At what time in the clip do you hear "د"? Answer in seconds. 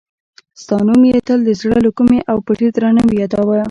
1.45-1.49